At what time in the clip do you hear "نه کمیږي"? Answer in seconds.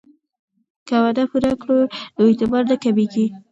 2.71-3.25